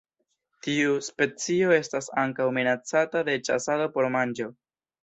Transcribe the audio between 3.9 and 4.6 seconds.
por manĝo.